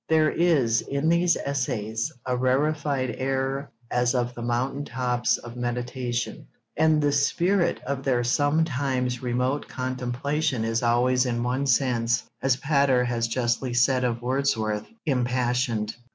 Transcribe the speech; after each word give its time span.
There 0.09 0.31
is, 0.31 0.81
in 0.81 1.09
these 1.09 1.37
essays, 1.45 2.11
a 2.25 2.35
rarefied 2.35 3.13
air 3.19 3.69
as 3.91 4.15
of 4.15 4.33
the 4.33 4.41
mountain 4.41 4.83
tops 4.83 5.37
of 5.37 5.55
meditation; 5.55 6.47
and 6.75 6.99
the 6.99 7.11
spirit 7.11 7.79
of 7.83 8.01
their 8.01 8.23
sometimes 8.23 9.21
remote 9.21 9.67
contemplation 9.67 10.63
is 10.65 10.81
always 10.81 11.27
in 11.27 11.43
one 11.43 11.67
sense, 11.67 12.23
as 12.41 12.55
Pater 12.57 13.03
has 13.05 13.27
justly 13.27 13.75
said 13.75 14.03
of 14.03 14.23
Wordsworth, 14.23 14.87
impassioned. 15.05 15.95